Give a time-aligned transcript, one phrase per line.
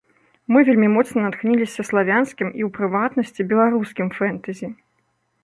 [0.53, 4.67] Мы вельмі моцна натхніліся славянскім, і, у прыватнасці, беларускім фэнтэзі.